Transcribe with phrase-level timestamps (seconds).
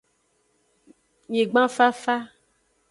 [1.31, 2.15] Nyigban fafa.